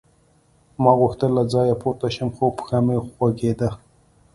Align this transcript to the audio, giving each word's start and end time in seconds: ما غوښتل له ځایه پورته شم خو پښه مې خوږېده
ما 0.81 0.91
غوښتل 1.01 1.31
له 1.37 1.43
ځایه 1.53 1.75
پورته 1.81 2.07
شم 2.15 2.29
خو 2.35 2.45
پښه 2.57 2.77
مې 2.85 2.97
خوږېده 3.11 3.69